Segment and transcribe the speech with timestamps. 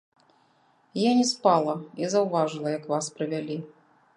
[0.99, 3.61] Я не спала і заўважыла, як вас прывялі.